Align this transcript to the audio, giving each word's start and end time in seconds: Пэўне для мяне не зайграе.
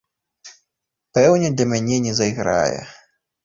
Пэўне 1.19 1.47
для 1.59 1.69
мяне 1.77 1.97
не 2.09 2.17
зайграе. 2.23 2.81